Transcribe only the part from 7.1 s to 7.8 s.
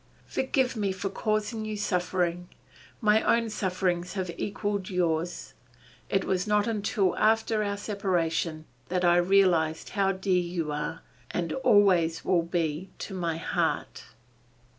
after our